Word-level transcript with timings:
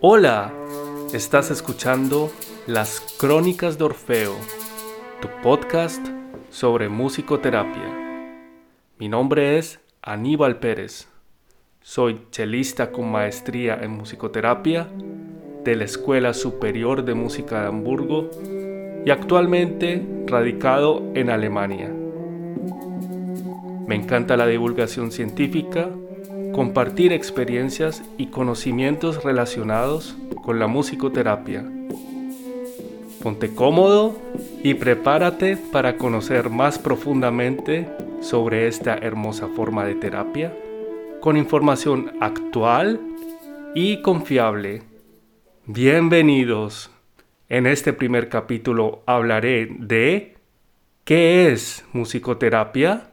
Hola, 0.00 0.52
estás 1.12 1.50
escuchando 1.50 2.30
Las 2.68 3.00
Crónicas 3.18 3.78
de 3.78 3.84
Orfeo, 3.84 4.36
tu 5.20 5.26
podcast 5.42 6.06
sobre 6.50 6.88
musicoterapia. 6.88 8.46
Mi 9.00 9.08
nombre 9.08 9.58
es 9.58 9.80
Aníbal 10.00 10.60
Pérez. 10.60 11.08
Soy 11.80 12.20
chelista 12.30 12.92
con 12.92 13.10
maestría 13.10 13.76
en 13.82 13.90
musicoterapia 13.90 14.86
de 15.64 15.74
la 15.74 15.82
Escuela 15.82 16.32
Superior 16.32 17.04
de 17.04 17.14
Música 17.14 17.62
de 17.62 17.66
Hamburgo 17.66 18.30
y 19.04 19.10
actualmente 19.10 20.06
radicado 20.28 21.02
en 21.14 21.28
Alemania. 21.28 21.92
Me 23.88 23.96
encanta 23.96 24.36
la 24.36 24.46
divulgación 24.46 25.10
científica 25.10 25.90
compartir 26.58 27.12
experiencias 27.12 28.02
y 28.16 28.26
conocimientos 28.26 29.22
relacionados 29.22 30.16
con 30.42 30.58
la 30.58 30.66
musicoterapia. 30.66 31.64
Ponte 33.22 33.54
cómodo 33.54 34.20
y 34.64 34.74
prepárate 34.74 35.56
para 35.56 35.96
conocer 35.96 36.50
más 36.50 36.80
profundamente 36.80 37.88
sobre 38.20 38.66
esta 38.66 38.96
hermosa 38.96 39.46
forma 39.54 39.84
de 39.84 39.94
terapia 39.94 40.52
con 41.20 41.36
información 41.36 42.10
actual 42.18 43.00
y 43.76 44.02
confiable. 44.02 44.82
Bienvenidos. 45.64 46.90
En 47.48 47.68
este 47.68 47.92
primer 47.92 48.28
capítulo 48.28 49.04
hablaré 49.06 49.68
de 49.78 50.34
¿qué 51.04 51.52
es 51.52 51.84
musicoterapia? 51.92 53.12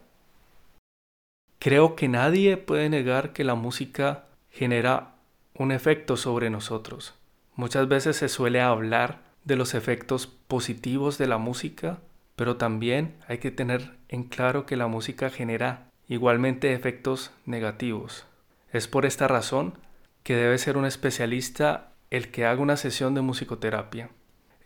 Creo 1.65 1.95
que 1.95 2.07
nadie 2.07 2.57
puede 2.57 2.89
negar 2.89 3.33
que 3.33 3.43
la 3.43 3.55
música 3.55 4.25
genera 4.51 5.15
un 5.55 5.71
efecto 5.71 6.15
sobre 6.15 6.51
nosotros. 6.51 7.15
Muchas 7.55 7.87
veces 7.87 8.17
se 8.17 8.29
suele 8.29 8.61
hablar 8.61 9.23
de 9.45 9.55
los 9.55 9.73
efectos 9.73 10.27
positivos 10.27 11.17
de 11.17 11.25
la 11.25 11.39
música, 11.39 11.97
pero 12.35 12.57
también 12.57 13.15
hay 13.27 13.39
que 13.39 13.49
tener 13.49 13.97
en 14.09 14.25
claro 14.25 14.67
que 14.67 14.75
la 14.75 14.85
música 14.85 15.31
genera 15.31 15.87
igualmente 16.07 16.71
efectos 16.71 17.31
negativos. 17.47 18.27
Es 18.71 18.87
por 18.87 19.07
esta 19.07 19.27
razón 19.27 19.73
que 20.21 20.35
debe 20.35 20.59
ser 20.59 20.77
un 20.77 20.85
especialista 20.85 21.93
el 22.11 22.29
que 22.29 22.45
haga 22.45 22.61
una 22.61 22.77
sesión 22.77 23.15
de 23.15 23.21
musicoterapia. 23.21 24.11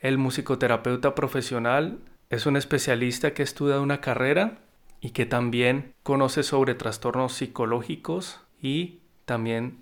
El 0.02 0.18
musicoterapeuta 0.18 1.16
profesional 1.16 2.00
es 2.30 2.46
un 2.46 2.58
especialista 2.58 3.34
que 3.34 3.44
estudia 3.44 3.80
una 3.80 4.02
carrera 4.02 4.58
y 5.02 5.12
que 5.12 5.26
también 5.26 5.94
conoce 6.04 6.44
sobre 6.44 6.76
trastornos 6.76 7.34
psicológicos 7.34 8.42
y 8.62 9.00
también 9.26 9.78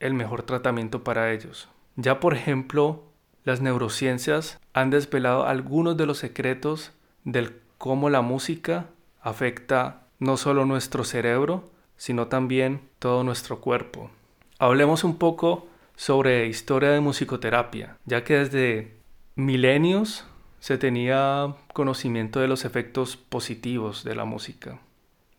el 0.00 0.14
mejor 0.14 0.42
tratamiento 0.42 1.04
para 1.04 1.32
ellos. 1.32 1.68
Ya 1.96 2.20
por 2.20 2.34
ejemplo, 2.34 3.04
las 3.44 3.60
neurociencias 3.60 4.60
han 4.72 4.90
desvelado 4.90 5.46
algunos 5.46 5.96
de 5.96 6.06
los 6.06 6.18
secretos 6.18 6.92
del 7.24 7.60
cómo 7.78 8.10
la 8.10 8.22
música 8.22 8.86
afecta 9.20 10.02
no 10.18 10.36
solo 10.36 10.64
nuestro 10.64 11.04
cerebro, 11.04 11.70
sino 11.96 12.28
también 12.28 12.80
todo 12.98 13.24
nuestro 13.24 13.60
cuerpo. 13.60 14.10
Hablemos 14.58 15.04
un 15.04 15.18
poco 15.18 15.66
sobre 15.96 16.46
historia 16.46 16.90
de 16.90 17.00
musicoterapia, 17.00 17.96
ya 18.06 18.24
que 18.24 18.38
desde 18.38 18.96
milenios 19.34 20.24
se 20.62 20.78
tenía 20.78 21.56
conocimiento 21.72 22.38
de 22.38 22.46
los 22.46 22.64
efectos 22.64 23.16
positivos 23.16 24.04
de 24.04 24.14
la 24.14 24.24
música. 24.24 24.78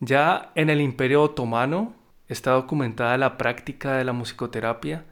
Ya 0.01 0.51
en 0.53 0.69
el 0.69 0.81
Imperio 0.81 1.21
Otomano 1.21 1.93
está 2.27 2.51
documentada 2.51 3.17
la 3.17 3.37
práctica 3.37 3.93
de 3.93 4.03
la 4.03 4.11
musicoterapia 4.11 5.05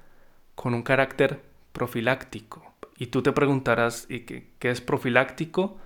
con 0.53 0.73
un 0.73 0.83
carácter 0.83 1.41
profiláctico. 1.71 2.73
Y 2.97 3.05
tú 3.05 3.21
te 3.21 3.31
preguntarás, 3.31 4.05
qué, 4.07 4.49
qué 4.59 4.69
es 4.69 4.81
profiláctico? 4.81 5.77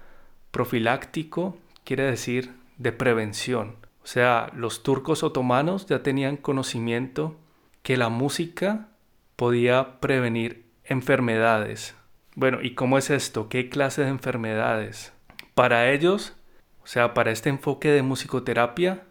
Profiláctico 0.49 1.59
quiere 1.83 2.05
decir 2.05 2.51
de 2.77 2.91
prevención. 2.93 3.75
O 4.03 4.07
sea, 4.07 4.51
los 4.55 4.81
turcos 4.81 5.21
otomanos 5.21 5.85
ya 5.85 6.01
tenían 6.01 6.37
conocimiento 6.37 7.35
que 7.83 7.95
la 7.95 8.09
música 8.09 8.87
podía 9.35 9.99
prevenir 9.99 10.65
enfermedades, 10.83 11.93
bueno, 12.35 12.61
¿y 12.61 12.75
cómo 12.75 12.97
es 12.97 13.09
esto? 13.09 13.47
¿Qué 13.47 13.69
clase 13.69 14.03
de 14.03 14.09
enfermedades? 14.09 15.13
Para 15.53 15.91
ellos, 15.91 16.35
o 16.83 16.87
sea, 16.87 17.13
para 17.13 17.31
este 17.31 17.49
enfoque 17.49 17.89
de 17.89 18.01
musicoterapia, 18.01 19.03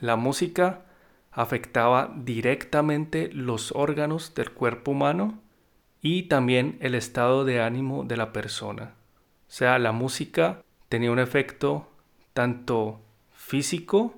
la 0.00 0.16
música 0.16 0.82
afectaba 1.32 2.12
directamente 2.16 3.30
los 3.32 3.72
órganos 3.72 4.34
del 4.34 4.50
cuerpo 4.52 4.90
humano 4.90 5.40
y 6.02 6.24
también 6.24 6.76
el 6.80 6.94
estado 6.94 7.44
de 7.46 7.62
ánimo 7.62 8.04
de 8.04 8.18
la 8.18 8.32
persona. 8.32 8.94
O 9.48 9.50
sea, 9.50 9.78
la 9.78 9.92
música 9.92 10.62
tenía 10.90 11.10
un 11.10 11.18
efecto 11.18 11.88
tanto 12.34 13.00
físico, 13.32 14.14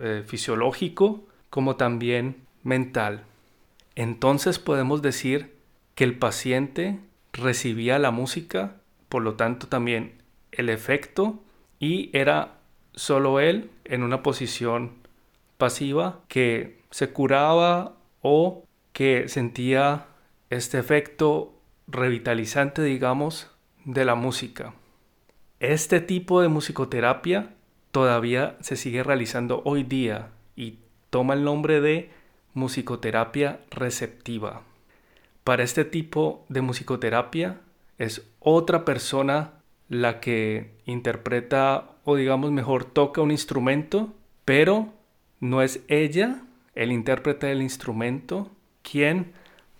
eh, 0.00 0.24
fisiológico, 0.26 1.26
como 1.50 1.76
también 1.76 2.46
mental. 2.62 3.24
Entonces 3.94 4.58
podemos 4.58 5.02
decir 5.02 5.54
que 5.94 6.04
el 6.04 6.18
paciente 6.18 6.98
recibía 7.32 7.98
la 7.98 8.10
música, 8.10 8.76
por 9.08 9.22
lo 9.22 9.34
tanto 9.34 9.66
también 9.68 10.22
el 10.52 10.68
efecto, 10.68 11.40
y 11.78 12.10
era 12.12 12.58
solo 12.94 13.40
él 13.40 13.70
en 13.84 14.02
una 14.02 14.22
posición 14.22 14.92
pasiva 15.56 16.20
que 16.28 16.80
se 16.90 17.10
curaba 17.10 17.94
o 18.22 18.64
que 18.92 19.28
sentía 19.28 20.06
este 20.50 20.78
efecto 20.78 21.54
revitalizante, 21.86 22.82
digamos, 22.82 23.50
de 23.84 24.04
la 24.04 24.14
música. 24.14 24.74
Este 25.60 26.00
tipo 26.00 26.40
de 26.40 26.48
musicoterapia 26.48 27.54
todavía 27.90 28.56
se 28.60 28.76
sigue 28.76 29.02
realizando 29.02 29.62
hoy 29.64 29.82
día 29.82 30.30
y 30.56 30.78
toma 31.10 31.34
el 31.34 31.44
nombre 31.44 31.80
de 31.80 32.10
musicoterapia 32.54 33.60
receptiva. 33.70 34.62
Para 35.50 35.64
este 35.64 35.84
tipo 35.84 36.46
de 36.48 36.60
musicoterapia 36.60 37.60
es 37.98 38.24
otra 38.38 38.84
persona 38.84 39.54
la 39.88 40.20
que 40.20 40.76
interpreta 40.84 41.90
o 42.04 42.14
digamos 42.14 42.52
mejor 42.52 42.84
toca 42.84 43.20
un 43.20 43.32
instrumento, 43.32 44.14
pero 44.44 44.92
no 45.40 45.60
es 45.60 45.80
ella, 45.88 46.44
el 46.76 46.92
intérprete 46.92 47.48
del 47.48 47.62
instrumento, 47.62 48.48
quien 48.82 49.32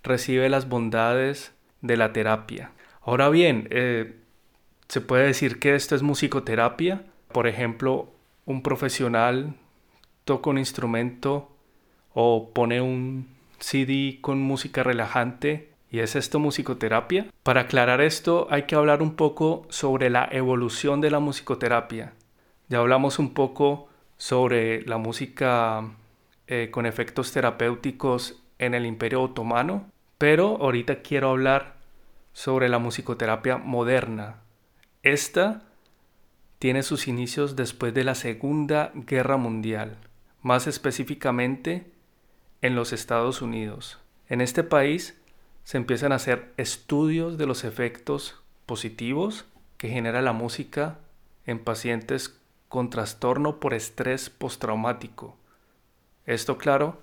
recibe 0.03 0.49
las 0.49 0.67
bondades 0.67 1.53
de 1.79 1.95
la 1.95 2.11
terapia. 2.11 2.71
Ahora 3.01 3.29
bien, 3.29 3.69
eh, 3.71 4.17
se 4.89 4.99
puede 4.99 5.27
decir 5.27 5.59
que 5.59 5.75
esto 5.75 5.95
es 5.95 6.01
musicoterapia. 6.01 7.05
Por 7.31 7.47
ejemplo, 7.47 8.11
un 8.43 8.61
profesional 8.61 9.55
toca 10.25 10.49
un 10.49 10.57
instrumento 10.57 11.49
o 12.13 12.51
pone 12.53 12.81
un 12.81 13.39
CD 13.61 14.19
con 14.21 14.41
música 14.41 14.83
relajante 14.83 15.71
y 15.89 15.99
es 15.99 16.15
esto 16.15 16.39
musicoterapia. 16.39 17.27
Para 17.43 17.61
aclarar 17.61 18.01
esto 18.01 18.47
hay 18.49 18.63
que 18.63 18.75
hablar 18.75 19.01
un 19.01 19.15
poco 19.15 19.65
sobre 19.69 20.09
la 20.09 20.27
evolución 20.31 21.01
de 21.01 21.11
la 21.11 21.19
musicoterapia. 21.19 22.13
Ya 22.69 22.79
hablamos 22.79 23.19
un 23.19 23.33
poco 23.33 23.89
sobre 24.17 24.81
la 24.83 24.97
música 24.97 25.91
eh, 26.47 26.69
con 26.71 26.85
efectos 26.85 27.31
terapéuticos 27.31 28.41
en 28.59 28.73
el 28.73 28.85
Imperio 28.85 29.21
Otomano, 29.21 29.89
pero 30.17 30.57
ahorita 30.61 31.01
quiero 31.01 31.29
hablar 31.29 31.75
sobre 32.31 32.69
la 32.69 32.79
musicoterapia 32.79 33.57
moderna. 33.57 34.37
Esta 35.03 35.63
tiene 36.59 36.83
sus 36.83 37.07
inicios 37.07 37.55
después 37.55 37.93
de 37.93 38.03
la 38.03 38.15
Segunda 38.15 38.91
Guerra 38.93 39.37
Mundial, 39.37 39.97
más 40.41 40.67
específicamente 40.67 41.90
en 42.61 42.75
los 42.75 42.93
Estados 42.93 43.41
Unidos. 43.41 43.99
En 44.29 44.41
este 44.41 44.63
país 44.63 45.19
se 45.63 45.77
empiezan 45.77 46.11
a 46.11 46.15
hacer 46.15 46.53
estudios 46.57 47.37
de 47.37 47.45
los 47.45 47.63
efectos 47.63 48.41
positivos 48.65 49.45
que 49.77 49.89
genera 49.89 50.21
la 50.21 50.33
música 50.33 50.99
en 51.45 51.59
pacientes 51.59 52.39
con 52.69 52.89
trastorno 52.89 53.59
por 53.59 53.73
estrés 53.73 54.29
postraumático. 54.29 55.35
Esto, 56.25 56.57
claro, 56.57 56.99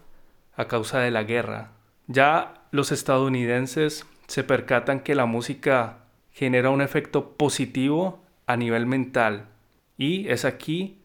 a 0.56 0.66
causa 0.66 1.00
de 1.00 1.10
la 1.10 1.24
guerra. 1.24 1.72
Ya 2.06 2.64
los 2.70 2.92
estadounidenses 2.92 4.06
se 4.26 4.44
percatan 4.44 5.00
que 5.00 5.14
la 5.14 5.26
música 5.26 5.98
genera 6.32 6.70
un 6.70 6.80
efecto 6.80 7.32
positivo 7.32 8.22
a 8.46 8.56
nivel 8.56 8.86
mental 8.86 9.48
y 9.96 10.28
es 10.28 10.44
aquí 10.44 10.98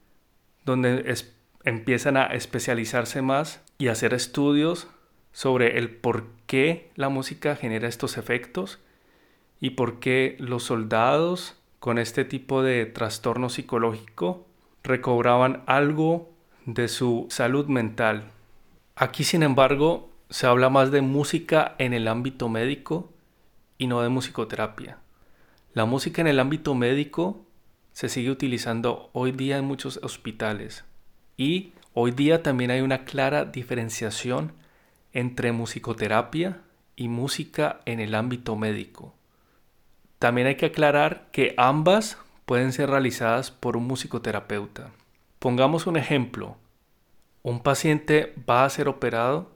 donde 0.64 1.04
empiezan 1.64 2.18
a 2.18 2.26
especializarse 2.26 3.22
más 3.22 3.62
y 3.78 3.88
hacer 3.88 4.14
estudios 4.14 4.88
sobre 5.32 5.78
el 5.78 5.90
por 5.90 6.26
qué 6.46 6.92
la 6.96 7.10
música 7.10 7.56
genera 7.56 7.88
estos 7.88 8.18
efectos 8.18 8.80
y 9.60 9.72
por 9.72 10.00
qué 10.00 10.36
los 10.40 10.64
soldados 10.64 11.58
con 11.80 11.98
este 11.98 12.26
tipo 12.26 12.62
de 12.62 12.86
trastorno 12.86 13.50
psicológico 13.50 14.46
recobraban 14.84 15.64
algo 15.66 16.30
de 16.66 16.88
su 16.88 17.28
salud 17.30 17.68
mental. 17.68 18.26
Aquí, 18.96 19.24
sin 19.24 19.44
embargo, 19.44 20.10
se 20.30 20.48
habla 20.48 20.70
más 20.70 20.92
de 20.92 21.02
música 21.02 21.76
en 21.78 21.94
el 21.94 22.08
ámbito 22.08 22.50
médico 22.50 23.10
y 23.78 23.88
no 23.88 24.02
de 24.02 24.10
musicoterapia. 24.10 24.98
La 25.74 25.86
música 25.86 26.22
en 26.22 26.28
el 26.28 26.40
ámbito 26.40 26.76
médico 26.76 27.46
se 27.94 28.10
sigue 28.10 28.32
utilizando 28.32 29.10
hoy 29.14 29.32
día 29.32 29.58
en 29.58 29.66
muchos 29.66 30.00
hospitales 30.04 30.84
y 31.38 31.74
hoy 31.94 32.12
día 32.12 32.44
también 32.44 32.72
hay 32.72 32.82
una 32.82 33.06
clara 33.06 33.46
diferenciación 33.46 34.52
entre 35.14 35.52
musicoterapia 35.52 36.62
y 36.96 37.08
música 37.08 37.82
en 37.86 38.00
el 38.00 38.16
ámbito 38.16 38.56
médico. 38.56 39.14
También 40.20 40.48
hay 40.48 40.56
que 40.56 40.68
aclarar 40.68 41.28
que 41.32 41.54
ambas 41.58 42.18
pueden 42.46 42.72
ser 42.72 42.90
realizadas 42.90 43.52
por 43.52 43.78
un 43.78 43.88
musicoterapeuta. 43.88 44.92
Pongamos 45.40 45.88
un 45.88 45.98
ejemplo. 45.98 46.58
Un 47.42 47.62
paciente 47.62 48.34
va 48.50 48.64
a 48.64 48.70
ser 48.70 48.88
operado 48.88 49.52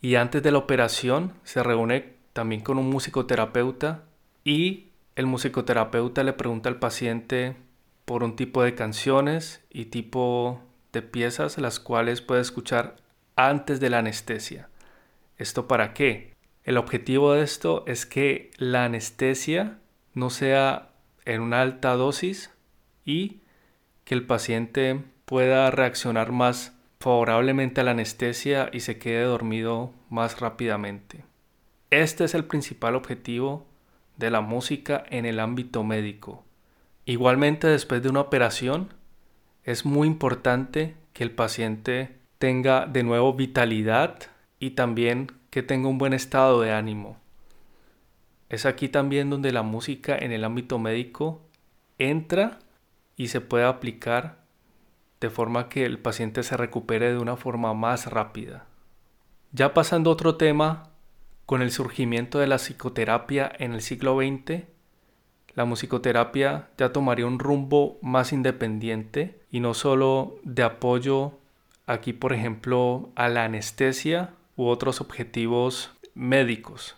y 0.00 0.16
antes 0.16 0.42
de 0.42 0.50
la 0.50 0.58
operación 0.58 1.32
se 1.44 1.62
reúne 1.62 2.14
también 2.32 2.62
con 2.62 2.78
un 2.78 2.90
musicoterapeuta 2.90 4.04
y 4.44 4.88
el 5.16 5.26
musicoterapeuta 5.26 6.22
le 6.22 6.32
pregunta 6.32 6.68
al 6.68 6.78
paciente 6.78 7.56
por 8.04 8.22
un 8.22 8.36
tipo 8.36 8.62
de 8.62 8.74
canciones 8.74 9.64
y 9.70 9.86
tipo 9.86 10.60
de 10.92 11.02
piezas 11.02 11.58
las 11.58 11.80
cuales 11.80 12.20
puede 12.20 12.40
escuchar 12.40 12.96
antes 13.36 13.80
de 13.80 13.90
la 13.90 13.98
anestesia. 13.98 14.68
¿Esto 15.36 15.68
para 15.68 15.94
qué? 15.94 16.34
El 16.64 16.76
objetivo 16.76 17.32
de 17.32 17.42
esto 17.42 17.84
es 17.86 18.04
que 18.06 18.50
la 18.56 18.84
anestesia 18.84 19.78
no 20.14 20.30
sea 20.30 20.90
en 21.24 21.40
una 21.40 21.62
alta 21.62 21.94
dosis 21.94 22.50
y 23.04 23.40
que 24.04 24.14
el 24.14 24.26
paciente 24.26 25.02
pueda 25.24 25.70
reaccionar 25.70 26.32
más 26.32 26.74
favorablemente 27.00 27.80
a 27.80 27.84
la 27.84 27.92
anestesia 27.92 28.70
y 28.72 28.80
se 28.80 28.98
quede 28.98 29.22
dormido 29.22 29.92
más 30.10 30.40
rápidamente. 30.40 31.24
Este 31.90 32.24
es 32.24 32.34
el 32.34 32.44
principal 32.44 32.96
objetivo 32.96 33.66
de 34.16 34.30
la 34.30 34.40
música 34.40 35.04
en 35.10 35.24
el 35.24 35.40
ámbito 35.40 35.84
médico. 35.84 36.44
Igualmente 37.06 37.66
después 37.66 38.02
de 38.02 38.10
una 38.10 38.20
operación 38.20 38.92
es 39.68 39.84
muy 39.84 40.08
importante 40.08 40.96
que 41.12 41.22
el 41.22 41.30
paciente 41.30 42.16
tenga 42.38 42.86
de 42.86 43.02
nuevo 43.02 43.34
vitalidad 43.34 44.18
y 44.58 44.70
también 44.70 45.30
que 45.50 45.62
tenga 45.62 45.88
un 45.88 45.98
buen 45.98 46.14
estado 46.14 46.62
de 46.62 46.72
ánimo. 46.72 47.18
Es 48.48 48.64
aquí 48.64 48.88
también 48.88 49.28
donde 49.28 49.52
la 49.52 49.60
música 49.60 50.16
en 50.16 50.32
el 50.32 50.44
ámbito 50.44 50.78
médico 50.78 51.42
entra 51.98 52.60
y 53.14 53.28
se 53.28 53.42
puede 53.42 53.66
aplicar 53.66 54.38
de 55.20 55.28
forma 55.28 55.68
que 55.68 55.84
el 55.84 55.98
paciente 55.98 56.42
se 56.44 56.56
recupere 56.56 57.12
de 57.12 57.18
una 57.18 57.36
forma 57.36 57.74
más 57.74 58.06
rápida. 58.06 58.64
Ya 59.52 59.74
pasando 59.74 60.08
a 60.08 60.14
otro 60.14 60.36
tema, 60.36 60.92
con 61.44 61.60
el 61.60 61.72
surgimiento 61.72 62.38
de 62.38 62.46
la 62.46 62.56
psicoterapia 62.56 63.52
en 63.58 63.74
el 63.74 63.82
siglo 63.82 64.16
XX, 64.16 64.62
la 65.52 65.66
musicoterapia 65.66 66.70
ya 66.78 66.90
tomaría 66.90 67.26
un 67.26 67.38
rumbo 67.38 67.98
más 68.00 68.32
independiente 68.32 69.37
y 69.50 69.60
no 69.60 69.74
solo 69.74 70.36
de 70.42 70.62
apoyo 70.62 71.38
aquí, 71.86 72.12
por 72.12 72.32
ejemplo, 72.32 73.10
a 73.14 73.28
la 73.28 73.44
anestesia 73.44 74.34
u 74.56 74.66
otros 74.66 75.00
objetivos 75.00 75.90
médicos. 76.14 76.96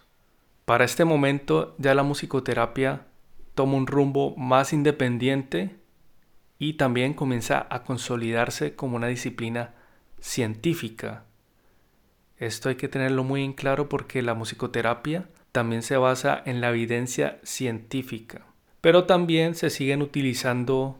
Para 0.64 0.84
este 0.84 1.04
momento 1.04 1.74
ya 1.78 1.94
la 1.94 2.02
musicoterapia 2.02 3.06
toma 3.54 3.76
un 3.76 3.86
rumbo 3.86 4.36
más 4.36 4.72
independiente 4.72 5.76
y 6.58 6.74
también 6.74 7.14
comienza 7.14 7.66
a 7.70 7.84
consolidarse 7.84 8.74
como 8.74 8.96
una 8.96 9.06
disciplina 9.06 9.74
científica. 10.20 11.24
Esto 12.38 12.68
hay 12.68 12.76
que 12.76 12.88
tenerlo 12.88 13.24
muy 13.24 13.44
en 13.44 13.52
claro 13.52 13.88
porque 13.88 14.22
la 14.22 14.34
musicoterapia 14.34 15.28
también 15.52 15.82
se 15.82 15.96
basa 15.96 16.42
en 16.44 16.60
la 16.60 16.70
evidencia 16.70 17.38
científica. 17.42 18.42
Pero 18.80 19.04
también 19.04 19.54
se 19.54 19.70
siguen 19.70 20.00
utilizando 20.00 20.96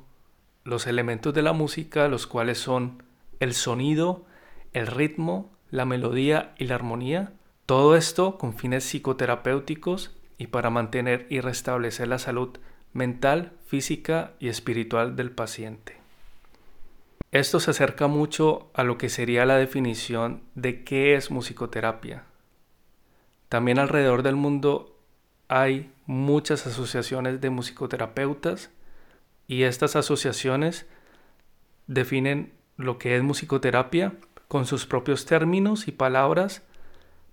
los 0.64 0.86
elementos 0.86 1.34
de 1.34 1.42
la 1.42 1.52
música, 1.52 2.08
los 2.08 2.26
cuales 2.26 2.58
son 2.58 3.02
el 3.40 3.54
sonido, 3.54 4.24
el 4.72 4.86
ritmo, 4.86 5.50
la 5.70 5.84
melodía 5.84 6.54
y 6.58 6.64
la 6.64 6.74
armonía. 6.74 7.32
Todo 7.66 7.96
esto 7.96 8.38
con 8.38 8.54
fines 8.54 8.84
psicoterapéuticos 8.84 10.16
y 10.38 10.48
para 10.48 10.70
mantener 10.70 11.26
y 11.30 11.40
restablecer 11.40 12.08
la 12.08 12.18
salud 12.18 12.58
mental, 12.92 13.52
física 13.66 14.32
y 14.40 14.48
espiritual 14.48 15.16
del 15.16 15.30
paciente. 15.30 15.96
Esto 17.32 17.60
se 17.60 17.70
acerca 17.70 18.08
mucho 18.08 18.70
a 18.74 18.82
lo 18.82 18.98
que 18.98 19.08
sería 19.08 19.46
la 19.46 19.56
definición 19.56 20.42
de 20.56 20.82
qué 20.82 21.14
es 21.14 21.30
musicoterapia. 21.30 22.24
También 23.48 23.78
alrededor 23.78 24.22
del 24.24 24.34
mundo 24.34 24.96
hay 25.46 25.92
muchas 26.06 26.66
asociaciones 26.66 27.40
de 27.40 27.50
musicoterapeutas 27.50 28.70
y 29.50 29.64
estas 29.64 29.96
asociaciones 29.96 30.86
definen 31.88 32.52
lo 32.76 32.98
que 32.98 33.16
es 33.16 33.22
musicoterapia 33.24 34.12
con 34.46 34.64
sus 34.64 34.86
propios 34.86 35.26
términos 35.26 35.88
y 35.88 35.90
palabras, 35.90 36.62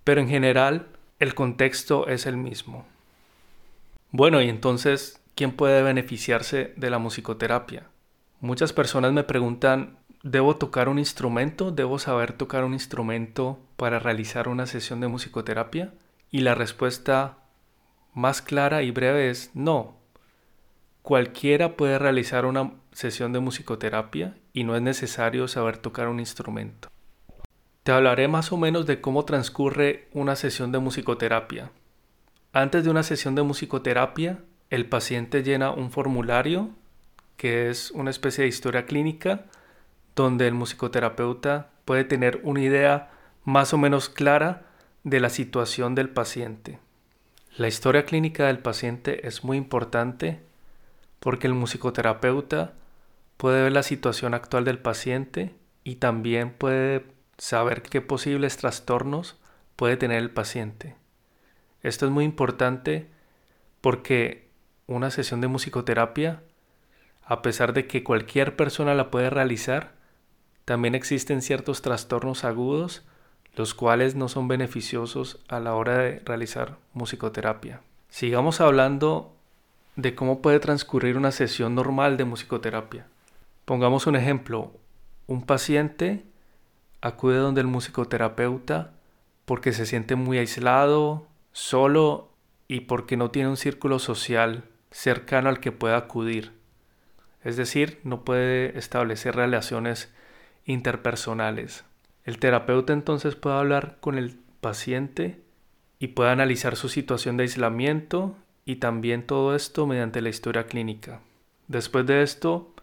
pero 0.04 0.20
en 0.20 0.28
general 0.28 0.88
el 1.20 1.36
contexto 1.36 2.08
es 2.08 2.26
el 2.26 2.36
mismo. 2.36 2.88
Bueno, 4.10 4.42
y 4.42 4.50
entonces, 4.50 5.22
¿quién 5.36 5.52
puede 5.52 5.84
beneficiarse 5.84 6.74
de 6.76 6.90
la 6.90 6.98
musicoterapia? 6.98 7.84
Muchas 8.42 8.74
personas 8.74 9.14
me 9.14 9.24
preguntan, 9.24 10.00
¿debo 10.24 10.56
tocar 10.56 10.90
un 10.90 10.98
instrumento? 10.98 11.70
¿Debo 11.70 12.00
saber 12.00 12.34
tocar 12.34 12.64
un 12.64 12.74
instrumento 12.74 13.60
para 13.76 14.00
realizar 14.00 14.48
una 14.48 14.66
sesión 14.66 15.02
de 15.02 15.08
musicoterapia? 15.08 15.94
Y 16.32 16.40
la 16.40 16.56
respuesta 16.56 17.38
más 18.16 18.42
clara 18.42 18.82
y 18.82 18.90
breve 18.90 19.30
es 19.30 19.52
no. 19.54 19.97
Cualquiera 21.08 21.78
puede 21.78 21.98
realizar 21.98 22.46
una 22.46 22.74
sesión 22.92 23.32
de 23.32 23.40
musicoterapia 23.40 24.36
y 24.52 24.66
no 24.66 24.76
es 24.76 24.82
necesario 24.82 25.48
saber 25.48 25.78
tocar 25.78 26.10
un 26.10 26.20
instrumento. 26.20 26.90
Te 27.84 27.94
hablaré 27.94 28.28
más 28.28 28.52
o 28.52 28.58
menos 28.58 28.86
de 28.86 29.00
cómo 29.00 29.24
transcurre 29.24 30.10
una 30.12 30.36
sesión 30.36 30.74
de 30.74 30.80
musicoterapia. 30.80 31.72
Antes 32.52 32.84
de 32.84 32.90
una 32.90 33.04
sesión 33.04 33.36
de 33.36 33.44
musicoterapia, 33.44 34.40
el 34.70 34.86
paciente 34.90 35.44
llena 35.44 35.72
un 35.72 35.92
formulario 35.92 36.72
que 37.38 37.70
es 37.70 37.92
una 37.92 38.10
especie 38.10 38.42
de 38.42 38.50
historia 38.50 38.86
clínica 38.86 39.46
donde 40.14 40.46
el 40.46 40.56
musicoterapeuta 40.56 41.70
puede 41.86 42.04
tener 42.04 42.42
una 42.44 42.60
idea 42.60 43.12
más 43.46 43.74
o 43.74 43.78
menos 43.78 44.10
clara 44.10 44.66
de 45.06 45.22
la 45.22 45.30
situación 45.30 45.96
del 45.96 46.10
paciente. 46.10 46.80
La 47.56 47.70
historia 47.70 48.04
clínica 48.04 48.48
del 48.48 48.60
paciente 48.60 49.26
es 49.26 49.46
muy 49.46 49.56
importante 49.56 50.46
porque 51.20 51.48
el 51.48 51.54
musicoterapeuta 51.54 52.74
puede 53.38 53.64
ver 53.64 53.72
la 53.72 53.84
situación 53.84 54.34
actual 54.34 54.66
del 54.66 54.80
paciente 54.80 55.56
y 55.84 55.96
también 55.96 56.52
puede 56.52 57.06
saber 57.38 57.82
qué 57.82 58.02
posibles 58.02 58.58
trastornos 58.58 59.40
puede 59.76 59.98
tener 59.98 60.18
el 60.18 60.32
paciente. 60.32 60.96
Esto 61.84 62.06
es 62.06 62.12
muy 62.12 62.26
importante 62.26 63.10
porque 63.82 64.50
una 64.88 65.12
sesión 65.12 65.42
de 65.42 65.48
musicoterapia, 65.48 66.42
a 67.24 67.42
pesar 67.42 67.74
de 67.74 67.88
que 67.88 68.04
cualquier 68.04 68.56
persona 68.56 68.96
la 68.96 69.12
puede 69.12 69.30
realizar, 69.30 69.94
también 70.66 70.96
existen 70.96 71.42
ciertos 71.42 71.82
trastornos 71.82 72.44
agudos 72.44 73.06
los 73.58 73.74
cuales 73.74 74.16
no 74.16 74.28
son 74.28 74.48
beneficiosos 74.48 75.40
a 75.48 75.60
la 75.60 75.74
hora 75.74 75.98
de 75.98 76.20
realizar 76.20 76.78
musicoterapia. 76.94 77.82
Sigamos 78.10 78.62
hablando 78.62 79.37
de 79.98 80.14
cómo 80.16 80.42
puede 80.42 80.60
transcurrir 80.60 81.18
una 81.18 81.32
sesión 81.32 81.76
normal 81.76 82.16
de 82.18 82.24
musicoterapia. 82.24 83.08
Pongamos 83.66 84.08
un 84.08 84.16
ejemplo, 84.16 84.72
un 85.26 85.44
paciente 85.44 86.24
acude 87.02 87.38
donde 87.38 87.62
el 87.62 87.68
musicoterapeuta 87.68 88.94
porque 89.46 89.74
se 89.74 89.86
siente 89.86 90.16
muy 90.16 90.38
aislado, 90.38 91.28
solo 91.52 92.30
y 92.68 92.82
porque 92.82 93.18
no 93.18 93.32
tiene 93.32 93.50
un 93.50 93.58
círculo 93.58 93.98
social 93.98 94.66
cercano 94.92 95.50
al 95.50 95.60
que 95.60 95.72
pueda 95.72 95.98
acudir. 95.98 96.54
Es 97.44 97.58
decir, 97.58 98.00
no 98.04 98.24
puede 98.24 98.78
establecer 98.78 99.36
relaciones 99.36 100.14
interpersonales. 100.66 101.86
El 102.24 102.38
terapeuta 102.38 102.94
entonces 102.94 103.36
puede 103.36 103.58
hablar 103.58 103.98
con 104.00 104.18
el 104.18 104.38
paciente 104.62 105.42
y 105.98 106.10
puede 106.10 106.30
analizar 106.30 106.76
su 106.76 106.88
situación 106.88 107.38
de 107.38 107.44
aislamiento 107.44 108.36
y 108.68 108.76
también 108.76 109.26
todo 109.26 109.56
esto 109.56 109.88
mediante 109.88 110.22
la 110.22 110.28
historia 110.28 110.68
clínica. 110.68 111.22
Después 111.70 112.06
de 112.06 112.22
esto, 112.22 112.74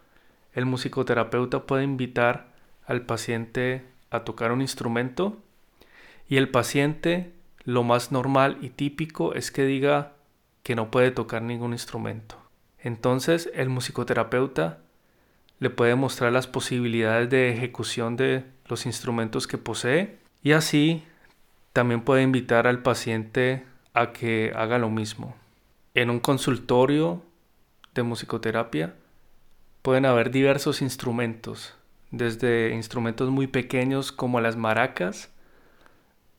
el 0.53 0.65
musicoterapeuta 0.65 1.67
puede 1.67 1.83
invitar 1.83 2.47
al 2.87 3.03
paciente 3.03 3.85
a 4.09 4.21
tocar 4.21 4.51
un 4.51 4.61
instrumento 4.61 5.37
y 6.27 6.37
el 6.37 6.49
paciente 6.49 7.31
lo 7.65 7.83
más 7.83 8.11
normal 8.11 8.57
y 8.61 8.69
típico 8.69 9.35
es 9.35 9.51
que 9.51 9.63
diga 9.63 10.13
que 10.63 10.75
no 10.75 10.89
puede 10.89 11.11
tocar 11.11 11.43
ningún 11.43 11.71
instrumento. 11.73 12.35
Entonces 12.79 13.51
el 13.53 13.69
musicoterapeuta 13.69 14.79
le 15.59 15.69
puede 15.69 15.93
mostrar 15.93 16.31
las 16.31 16.47
posibilidades 16.47 17.29
de 17.29 17.53
ejecución 17.53 18.15
de 18.15 18.43
los 18.65 18.87
instrumentos 18.87 19.45
que 19.45 19.59
posee 19.59 20.17
y 20.41 20.53
así 20.53 21.03
también 21.73 22.01
puede 22.01 22.23
invitar 22.23 22.65
al 22.65 22.81
paciente 22.81 23.65
a 23.93 24.13
que 24.13 24.51
haga 24.55 24.79
lo 24.79 24.89
mismo. 24.89 25.35
En 25.95 26.09
un 26.09 26.19
consultorio 26.19 27.23
de 27.93 28.03
musicoterapia 28.03 28.95
pueden 29.81 30.05
haber 30.05 30.29
diversos 30.29 30.81
instrumentos, 30.81 31.73
desde 32.11 32.71
instrumentos 32.75 33.29
muy 33.29 33.47
pequeños 33.47 34.11
como 34.11 34.41
las 34.41 34.57
maracas 34.57 35.31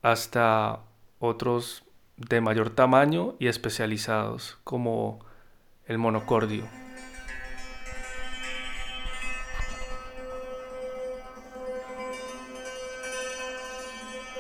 hasta 0.03 0.81
otros 1.21 1.85
de 2.19 2.43
mayor 2.43 2.69
tamaño 2.69 3.35
y 3.39 3.47
especializados 3.47 4.59
como 4.63 5.21
el 5.87 5.97
monocordio. 5.97 6.69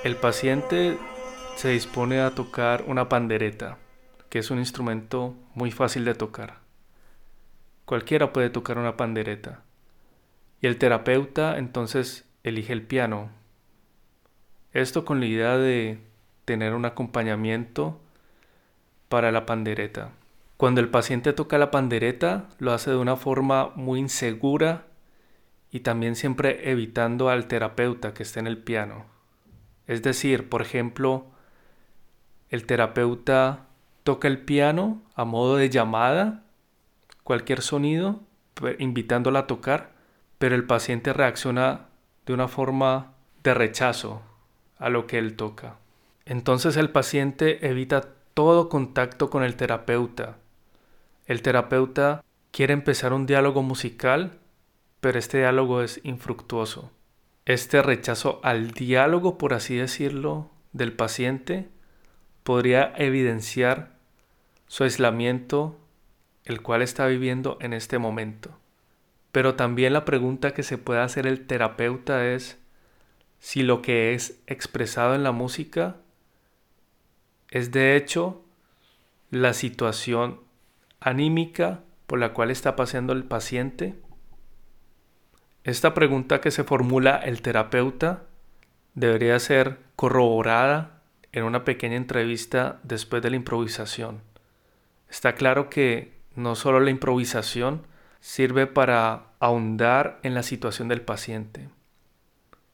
El 0.04 0.16
paciente 0.16 0.98
se 1.56 1.70
dispone 1.70 2.20
a 2.20 2.32
tocar 2.32 2.84
una 2.86 3.08
pandereta, 3.08 3.78
que 4.28 4.38
es 4.38 4.50
un 4.50 4.58
instrumento 4.58 5.34
muy 5.54 5.70
fácil 5.70 6.04
de 6.04 6.14
tocar. 6.14 6.60
Cualquiera 7.84 8.32
puede 8.32 8.50
tocar 8.50 8.78
una 8.78 8.96
pandereta. 8.96 9.62
Y 10.60 10.66
el 10.66 10.78
terapeuta 10.78 11.58
entonces 11.58 12.28
elige 12.42 12.72
el 12.72 12.82
piano. 12.82 13.30
Esto 14.72 15.04
con 15.04 15.20
la 15.20 15.26
idea 15.26 15.56
de 15.56 16.00
tener 16.44 16.74
un 16.74 16.84
acompañamiento 16.84 18.00
para 19.08 19.32
la 19.32 19.46
pandereta. 19.46 20.12
Cuando 20.56 20.80
el 20.80 20.88
paciente 20.88 21.32
toca 21.32 21.58
la 21.58 21.70
pandereta, 21.70 22.48
lo 22.58 22.72
hace 22.72 22.90
de 22.90 22.96
una 22.96 23.16
forma 23.16 23.72
muy 23.74 24.00
insegura 24.00 24.86
y 25.70 25.80
también 25.80 26.16
siempre 26.16 26.70
evitando 26.70 27.28
al 27.28 27.46
terapeuta 27.46 28.14
que 28.14 28.22
esté 28.22 28.40
en 28.40 28.46
el 28.46 28.58
piano. 28.58 29.04
Es 29.86 30.02
decir, 30.02 30.48
por 30.48 30.62
ejemplo, 30.62 31.26
el 32.48 32.64
terapeuta 32.64 33.65
toca 34.06 34.28
el 34.28 34.38
piano 34.38 35.02
a 35.16 35.24
modo 35.24 35.56
de 35.56 35.68
llamada, 35.68 36.44
cualquier 37.24 37.60
sonido, 37.60 38.20
invitándola 38.78 39.40
a 39.40 39.46
tocar, 39.48 39.90
pero 40.38 40.54
el 40.54 40.64
paciente 40.64 41.12
reacciona 41.12 41.86
de 42.24 42.32
una 42.32 42.46
forma 42.46 43.14
de 43.42 43.52
rechazo 43.52 44.22
a 44.78 44.90
lo 44.90 45.08
que 45.08 45.18
él 45.18 45.34
toca. 45.34 45.78
Entonces 46.24 46.76
el 46.76 46.90
paciente 46.90 47.66
evita 47.68 48.10
todo 48.32 48.68
contacto 48.68 49.28
con 49.28 49.42
el 49.42 49.56
terapeuta. 49.56 50.36
El 51.26 51.42
terapeuta 51.42 52.22
quiere 52.52 52.74
empezar 52.74 53.12
un 53.12 53.26
diálogo 53.26 53.64
musical, 53.64 54.38
pero 55.00 55.18
este 55.18 55.38
diálogo 55.38 55.82
es 55.82 56.00
infructuoso. 56.04 56.92
Este 57.44 57.82
rechazo 57.82 58.38
al 58.44 58.70
diálogo, 58.70 59.36
por 59.36 59.52
así 59.52 59.74
decirlo, 59.74 60.48
del 60.72 60.92
paciente 60.92 61.68
podría 62.44 62.92
evidenciar 62.96 63.95
su 64.66 64.84
aislamiento, 64.84 65.78
el 66.44 66.62
cual 66.62 66.82
está 66.82 67.06
viviendo 67.06 67.58
en 67.60 67.72
este 67.72 67.98
momento. 67.98 68.58
Pero 69.32 69.54
también 69.54 69.92
la 69.92 70.04
pregunta 70.04 70.54
que 70.54 70.62
se 70.62 70.78
puede 70.78 71.00
hacer 71.00 71.26
el 71.26 71.46
terapeuta 71.46 72.26
es 72.26 72.58
si 73.38 73.62
lo 73.62 73.82
que 73.82 74.14
es 74.14 74.40
expresado 74.46 75.14
en 75.14 75.22
la 75.22 75.32
música 75.32 75.96
es 77.50 77.70
de 77.70 77.96
hecho 77.96 78.44
la 79.30 79.52
situación 79.52 80.40
anímica 81.00 81.82
por 82.06 82.18
la 82.18 82.32
cual 82.32 82.50
está 82.50 82.76
pasando 82.76 83.12
el 83.12 83.24
paciente. 83.24 83.94
Esta 85.64 85.94
pregunta 85.94 86.40
que 86.40 86.50
se 86.50 86.64
formula 86.64 87.16
el 87.16 87.42
terapeuta 87.42 88.24
debería 88.94 89.38
ser 89.38 89.78
corroborada 89.96 91.02
en 91.32 91.44
una 91.44 91.64
pequeña 91.64 91.96
entrevista 91.96 92.80
después 92.82 93.22
de 93.22 93.30
la 93.30 93.36
improvisación. 93.36 94.25
Está 95.16 95.34
claro 95.34 95.70
que 95.70 96.12
no 96.34 96.56
solo 96.56 96.78
la 96.78 96.90
improvisación, 96.90 97.86
sirve 98.20 98.66
para 98.66 99.28
ahondar 99.40 100.20
en 100.22 100.34
la 100.34 100.42
situación 100.42 100.88
del 100.88 101.00
paciente. 101.00 101.70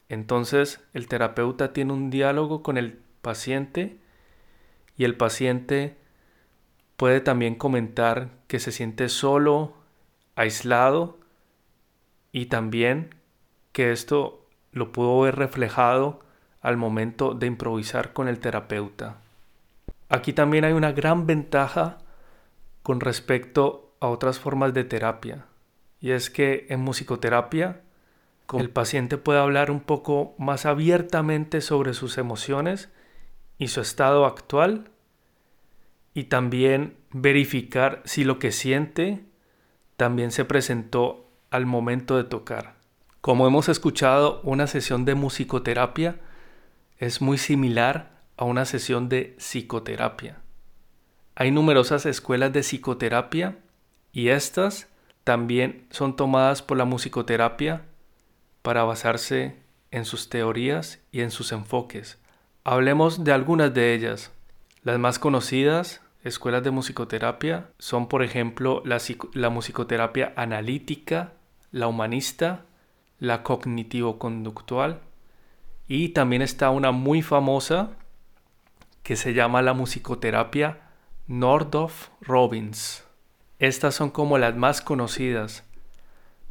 Entonces 0.09 0.83
el 0.93 1.07
terapeuta 1.07 1.71
tiene 1.71 1.93
un 1.93 2.09
diálogo 2.09 2.61
con 2.61 2.77
el 2.77 2.99
paciente 3.21 3.97
y 4.97 5.05
el 5.05 5.15
paciente 5.15 5.95
puede 6.97 7.21
también 7.21 7.55
comentar 7.55 8.27
que 8.47 8.59
se 8.59 8.73
siente 8.73 9.07
solo, 9.07 9.75
aislado 10.35 11.17
y 12.33 12.47
también 12.47 13.15
que 13.71 13.93
esto 13.93 14.45
lo 14.73 14.91
pudo 14.91 15.21
ver 15.21 15.37
reflejado 15.37 16.19
al 16.59 16.75
momento 16.75 17.35
de 17.35 17.47
improvisar 17.47 18.11
con 18.11 18.27
el 18.27 18.39
terapeuta. 18.39 19.15
Aquí 20.09 20.33
también 20.33 20.65
hay 20.65 20.73
una 20.73 20.91
gran 20.91 21.25
ventaja 21.25 21.99
con 22.83 22.99
respecto 22.99 23.95
a 23.99 24.07
otras 24.07 24.39
formas 24.39 24.73
de 24.73 24.83
terapia. 24.83 25.45
Y 25.99 26.11
es 26.11 26.29
que 26.29 26.67
en 26.69 26.81
musicoterapia 26.81 27.81
el 28.59 28.69
paciente 28.69 29.17
puede 29.17 29.39
hablar 29.39 29.71
un 29.71 29.79
poco 29.79 30.35
más 30.37 30.65
abiertamente 30.65 31.61
sobre 31.61 31.93
sus 31.93 32.17
emociones 32.17 32.91
y 33.57 33.69
su 33.69 33.81
estado 33.81 34.25
actual 34.25 34.91
y 36.13 36.25
también 36.25 36.97
verificar 37.11 38.01
si 38.05 38.23
lo 38.23 38.37
que 38.37 38.51
siente 38.51 39.23
también 39.97 40.31
se 40.31 40.45
presentó 40.45 41.31
al 41.49 41.65
momento 41.65 42.17
de 42.17 42.25
tocar. 42.25 42.75
Como 43.21 43.47
hemos 43.47 43.69
escuchado, 43.69 44.41
una 44.43 44.67
sesión 44.67 45.05
de 45.05 45.15
musicoterapia 45.15 46.19
es 46.97 47.21
muy 47.21 47.37
similar 47.37 48.21
a 48.37 48.43
una 48.43 48.65
sesión 48.65 49.07
de 49.07 49.35
psicoterapia. 49.37 50.42
Hay 51.35 51.49
numerosas 51.49 52.05
escuelas 52.05 52.53
de 52.53 52.61
psicoterapia 52.61 53.57
y 54.11 54.29
estas 54.29 54.87
también 55.23 55.87
son 55.89 56.15
tomadas 56.15 56.61
por 56.61 56.77
la 56.77 56.85
musicoterapia 56.85 57.85
para 58.61 58.83
basarse 58.83 59.57
en 59.89 60.05
sus 60.05 60.29
teorías 60.29 61.01
y 61.11 61.21
en 61.21 61.31
sus 61.31 61.51
enfoques. 61.51 62.19
Hablemos 62.63 63.23
de 63.23 63.31
algunas 63.31 63.73
de 63.73 63.93
ellas. 63.93 64.31
Las 64.83 64.99
más 64.99 65.17
conocidas 65.17 66.01
escuelas 66.23 66.63
de 66.63 66.71
musicoterapia 66.71 67.69
son, 67.79 68.07
por 68.07 68.23
ejemplo, 68.23 68.83
la, 68.85 69.49
musicoterapia 69.49 70.33
analítica, 70.35 71.33
la 71.71 71.87
humanista, 71.87 72.65
la 73.19 73.43
cognitivo-conductual 73.43 75.01
y 75.87 76.09
también 76.09 76.41
está 76.41 76.69
una 76.69 76.91
muy 76.91 77.21
famosa 77.21 77.91
que 79.01 79.15
se 79.15 79.33
llama 79.33 79.61
la 79.61 79.73
musicoterapia 79.73 80.82
Nordhoff 81.27 82.09
Robbins. 82.19 83.05
Estas 83.57 83.95
son 83.95 84.09
como 84.09 84.37
las 84.37 84.57
más 84.57 84.81
conocidas. 84.81 85.63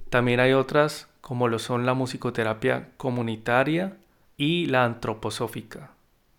También 0.08 0.40
hay 0.40 0.54
otras 0.54 1.08
como 1.20 1.48
lo 1.48 1.58
son 1.58 1.84
la 1.84 1.92
musicoterapia 1.92 2.88
comunitaria 2.96 3.98
y 4.38 4.64
la 4.64 4.84
antroposófica. 4.84 5.90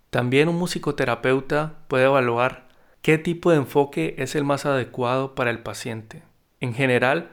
También 0.09 0.49
un 0.49 0.57
musicoterapeuta 0.57 1.75
puede 1.87 2.05
evaluar 2.05 2.69
qué 3.03 3.19
tipo 3.19 3.51
de 3.51 3.57
enfoque 3.57 4.15
es 4.17 4.33
el 4.33 4.45
más 4.45 4.65
adecuado 4.65 5.35
para 5.35 5.51
el 5.51 5.59
paciente. 5.59 6.23
En 6.59 6.73
general, 6.73 7.29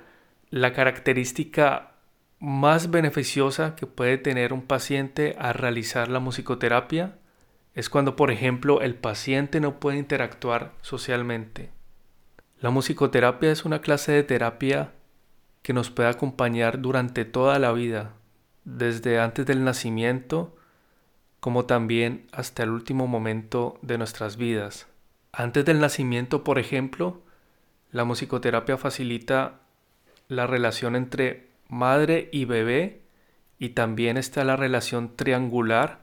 la 0.51 0.75
característica 0.75 1.93
más 2.41 2.91
beneficiosa 2.91 3.75
que 3.75 3.87
puede 3.87 4.19
tener 4.19 4.53
un 4.53 4.63
paciente 4.63 5.35
al 5.39 5.55
realizar 5.55 6.09
la 6.09 6.21
musicoterapia 6.21 7.17
es 7.75 7.89
cuando, 7.89 8.17
por 8.17 8.31
ejemplo, 8.31 8.81
el 8.81 8.95
paciente 8.95 9.61
no 9.61 9.79
puede 9.81 9.99
interactuar 9.99 10.73
socialmente. 10.83 11.71
La 12.61 12.71
musicoterapia 12.71 13.51
es 13.51 13.65
una 13.65 13.81
clase 13.81 14.13
de 14.13 14.23
terapia 14.23 14.93
que 15.63 15.73
nos 15.73 15.91
puede 15.91 16.09
acompañar 16.09 16.81
durante 16.81 17.25
toda 17.25 17.59
la 17.59 17.73
vida, 17.73 18.15
desde 18.65 19.21
antes 19.21 19.47
del 19.47 19.65
nacimiento 19.65 20.57
como 21.41 21.65
también 21.65 22.27
hasta 22.33 22.63
el 22.63 22.71
último 22.71 23.07
momento 23.07 23.79
de 23.83 23.99
nuestras 23.99 24.37
vidas. 24.37 24.87
Antes 25.33 25.65
del 25.65 25.81
nacimiento, 25.81 26.45
por 26.45 26.59
ejemplo, 26.59 27.23
la 27.91 28.05
musicoterapia 28.05 28.77
facilita 28.77 29.61
la 30.29 30.47
relación 30.47 30.97
entre 30.97 31.49
madre 31.69 32.29
y 32.31 32.45
bebé 32.45 33.01
y 33.59 33.71
también 33.71 34.17
está 34.17 34.45
la 34.45 34.57
relación 34.57 35.17
triangular 35.17 36.01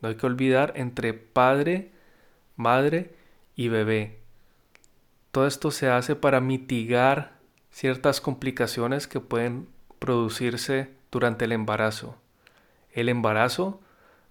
no 0.00 0.08
hay 0.08 0.14
que 0.16 0.26
olvidar 0.26 0.72
entre 0.76 1.12
padre, 1.12 1.90
madre 2.56 3.14
y 3.54 3.68
bebé. 3.68 4.18
Todo 5.30 5.46
esto 5.46 5.70
se 5.70 5.88
hace 5.88 6.16
para 6.16 6.40
mitigar 6.40 7.32
ciertas 7.70 8.20
complicaciones 8.20 9.06
que 9.06 9.20
pueden 9.20 9.68
producirse 9.98 10.90
durante 11.10 11.44
el 11.44 11.52
embarazo. 11.52 12.16
El 12.92 13.08
embarazo, 13.08 13.80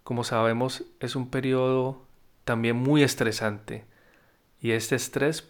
como 0.03 0.23
sabemos, 0.23 0.83
es 0.99 1.15
un 1.15 1.29
periodo 1.29 2.03
también 2.43 2.75
muy 2.75 3.03
estresante 3.03 3.85
y 4.59 4.71
este 4.71 4.95
estrés 4.95 5.47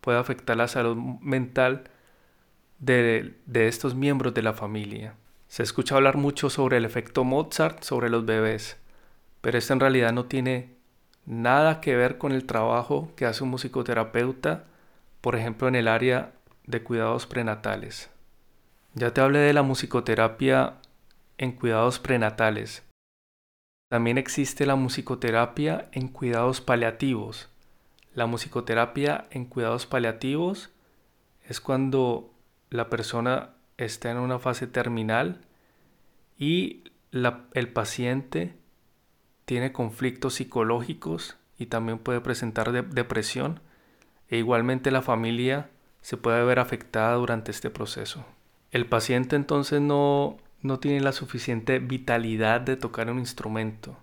puede 0.00 0.18
afectar 0.18 0.56
la 0.56 0.68
salud 0.68 0.96
mental 0.96 1.84
de, 2.80 3.38
de 3.46 3.68
estos 3.68 3.94
miembros 3.94 4.34
de 4.34 4.42
la 4.42 4.52
familia. 4.52 5.14
Se 5.46 5.62
escucha 5.62 5.94
hablar 5.94 6.16
mucho 6.16 6.50
sobre 6.50 6.78
el 6.78 6.84
efecto 6.84 7.24
Mozart 7.24 7.84
sobre 7.84 8.10
los 8.10 8.26
bebés 8.26 8.81
pero 9.42 9.58
esto 9.58 9.74
en 9.74 9.80
realidad 9.80 10.12
no 10.12 10.24
tiene 10.24 10.74
nada 11.26 11.82
que 11.82 11.94
ver 11.94 12.16
con 12.16 12.32
el 12.32 12.46
trabajo 12.46 13.12
que 13.16 13.26
hace 13.26 13.44
un 13.44 13.50
musicoterapeuta 13.50 14.64
por 15.20 15.36
ejemplo 15.36 15.68
en 15.68 15.74
el 15.74 15.88
área 15.88 16.32
de 16.66 16.82
cuidados 16.82 17.26
prenatales. 17.26 18.10
Ya 18.94 19.12
te 19.12 19.20
hablé 19.20 19.40
de 19.40 19.52
la 19.52 19.62
musicoterapia 19.62 20.74
en 21.38 21.52
cuidados 21.52 21.98
prenatales. 21.98 22.82
También 23.88 24.18
existe 24.18 24.64
la 24.64 24.74
musicoterapia 24.74 25.88
en 25.92 26.08
cuidados 26.08 26.60
paliativos. 26.60 27.48
La 28.14 28.26
musicoterapia 28.26 29.26
en 29.30 29.44
cuidados 29.46 29.86
paliativos 29.86 30.70
es 31.48 31.60
cuando 31.60 32.32
la 32.70 32.90
persona 32.90 33.50
está 33.76 34.10
en 34.10 34.18
una 34.18 34.38
fase 34.38 34.66
terminal 34.66 35.40
y 36.38 36.84
el 37.12 37.68
paciente 37.72 38.54
tiene 39.44 39.72
conflictos 39.72 40.34
psicológicos 40.34 41.36
y 41.58 41.66
también 41.66 41.98
puede 41.98 42.20
presentar 42.20 42.72
depresión 42.72 43.60
e 44.28 44.38
igualmente 44.38 44.90
la 44.90 45.02
familia 45.02 45.70
se 46.00 46.16
puede 46.16 46.42
ver 46.44 46.58
afectada 46.58 47.14
durante 47.14 47.50
este 47.50 47.70
proceso. 47.70 48.24
El 48.70 48.86
paciente 48.86 49.36
entonces 49.36 49.80
no, 49.80 50.38
no 50.62 50.78
tiene 50.78 51.00
la 51.00 51.12
suficiente 51.12 51.78
vitalidad 51.78 52.60
de 52.60 52.76
tocar 52.76 53.10
un 53.10 53.18
instrumento. 53.18 53.96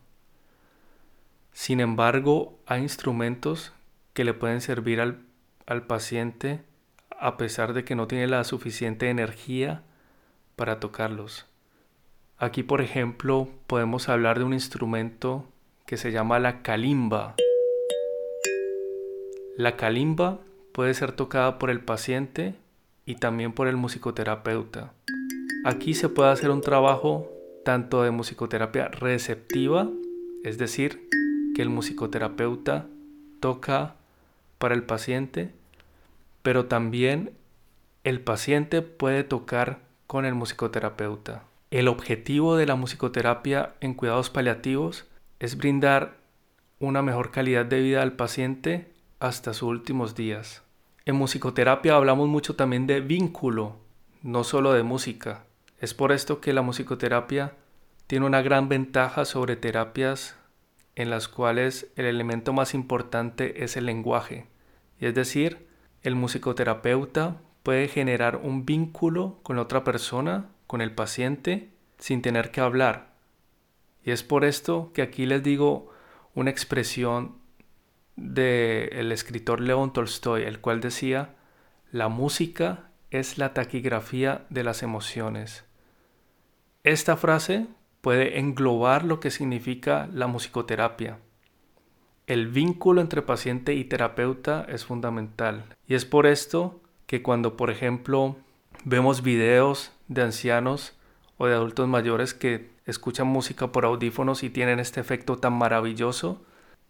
Sin 1.51 1.79
embargo, 1.79 2.59
hay 2.65 2.83
instrumentos 2.83 3.73
que 4.13 4.23
le 4.23 4.33
pueden 4.33 4.61
servir 4.61 5.01
al, 5.01 5.23
al 5.65 5.87
paciente 5.87 6.61
a 7.19 7.35
pesar 7.35 7.73
de 7.73 7.83
que 7.83 7.95
no 7.95 8.07
tiene 8.07 8.27
la 8.27 8.43
suficiente 8.43 9.09
energía 9.09 9.83
para 10.55 10.79
tocarlos. 10.79 11.48
Aquí, 12.41 12.63
por 12.63 12.79
ejemplo, 12.79 13.49
podemos 13.67 14.07
hablar 14.07 14.39
de 14.39 14.45
un 14.45 14.53
instrumento 14.53 15.45
que 15.85 15.97
se 15.97 16.13
llama 16.13 16.39
la 16.39 16.61
kalimba. 16.61 17.35
La 19.57 19.75
kalimba 19.75 20.39
puede 20.71 20.93
ser 20.93 21.11
tocada 21.11 21.59
por 21.59 21.69
el 21.69 21.81
paciente 21.81 22.55
y 23.05 23.15
también 23.15 23.51
por 23.51 23.67
el 23.67 23.75
musicoterapeuta. 23.75 24.93
Aquí 25.65 25.93
se 25.93 26.07
puede 26.07 26.29
hacer 26.29 26.49
un 26.49 26.61
trabajo 26.61 27.29
tanto 27.65 28.03
de 28.03 28.11
musicoterapia 28.11 28.87
receptiva, 28.87 29.89
es 30.45 30.57
decir, 30.57 31.09
que 31.53 31.61
el 31.61 31.69
musicoterapeuta 31.69 32.87
toca 33.41 33.95
para 34.59 34.75
el 34.75 34.83
paciente, 34.83 35.51
pero 36.41 36.67
también 36.67 37.33
el 38.05 38.21
paciente 38.21 38.81
puede 38.81 39.25
tocar 39.25 39.79
con 40.07 40.23
el 40.23 40.35
musicoterapeuta. 40.35 41.48
El 41.71 41.87
objetivo 41.87 42.57
de 42.57 42.65
la 42.65 42.73
musicoterapia 42.75 43.75
en 43.79 43.93
cuidados 43.93 44.31
paliativos 44.31 45.05
es 45.39 45.55
brindar 45.55 46.17
una 46.79 47.03
mejor 47.03 47.29
calidad 47.29 47.63
de 47.63 47.79
vida 47.79 48.01
al 48.01 48.13
paciente 48.13 48.91
hasta 49.19 49.53
sus 49.53 49.69
últimos 49.69 50.15
días. 50.15 50.63
En 51.05 51.15
musicoterapia 51.15 51.95
hablamos 51.95 52.27
mucho 52.27 52.55
también 52.55 52.87
de 52.87 53.01
vínculo, 53.01 53.75
no 54.23 54.43
solo 54.43 54.73
de 54.73 54.81
música. 54.81 55.45
Es 55.79 55.93
por 55.93 56.11
esto 56.11 56.41
que 56.41 56.53
la 56.53 56.63
musicoterapia 56.63 57.53
tiene 58.07 58.25
una 58.25 58.41
gran 58.41 58.67
ventaja 58.67 59.23
sobre 59.23 59.55
terapias 59.55 60.37
en 60.95 61.11
las 61.11 61.27
cuales 61.27 61.91
el 61.95 62.05
elemento 62.05 62.51
más 62.51 62.73
importante 62.73 63.63
es 63.63 63.77
el 63.77 63.85
lenguaje. 63.85 64.47
Es 64.99 65.13
decir, 65.13 65.67
el 66.01 66.15
musicoterapeuta 66.15 67.37
puede 67.61 67.87
generar 67.87 68.37
un 68.37 68.65
vínculo 68.65 69.37
con 69.43 69.57
la 69.57 69.61
otra 69.61 69.83
persona 69.83 70.47
con 70.69 70.81
el 70.81 70.91
paciente 70.91 71.71
sin 71.97 72.21
tener 72.21 72.51
que 72.51 72.61
hablar. 72.61 73.09
Y 74.03 74.11
es 74.11 74.21
por 74.21 74.45
esto 74.45 74.91
que 74.93 75.01
aquí 75.01 75.25
les 75.25 75.41
digo 75.41 75.89
una 76.35 76.51
expresión 76.51 77.39
del 78.15 79.11
escritor 79.11 79.61
León 79.61 79.93
Tolstoy, 79.93 80.43
el 80.43 80.59
cual 80.59 80.79
decía, 80.79 81.33
la 81.91 82.07
música 82.07 82.91
es 83.09 83.39
la 83.39 83.55
taquigrafía 83.55 84.45
de 84.51 84.63
las 84.63 84.83
emociones. 84.83 85.65
Esta 86.83 87.17
frase 87.17 87.65
puede 88.01 88.37
englobar 88.37 89.05
lo 89.05 89.19
que 89.19 89.31
significa 89.31 90.07
la 90.13 90.27
musicoterapia. 90.27 91.17
El 92.27 92.47
vínculo 92.47 93.01
entre 93.01 93.23
paciente 93.23 93.73
y 93.73 93.85
terapeuta 93.85 94.67
es 94.69 94.85
fundamental 94.85 95.65
y 95.87 95.95
es 95.95 96.05
por 96.05 96.27
esto 96.27 96.79
que 97.07 97.23
cuando, 97.23 97.57
por 97.57 97.71
ejemplo, 97.71 98.35
vemos 98.85 99.23
videos 99.23 99.93
de 100.09 100.23
ancianos 100.23 100.93
o 101.37 101.47
de 101.47 101.55
adultos 101.55 101.87
mayores 101.87 102.33
que 102.33 102.69
escuchan 102.85 103.27
música 103.27 103.71
por 103.71 103.85
audífonos 103.85 104.43
y 104.43 104.49
tienen 104.49 104.79
este 104.79 104.99
efecto 104.99 105.37
tan 105.37 105.53
maravilloso, 105.53 106.41